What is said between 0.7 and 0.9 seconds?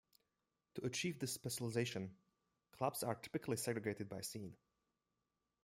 To